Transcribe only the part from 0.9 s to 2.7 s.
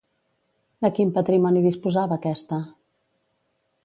quin patrimoni disposava aquesta?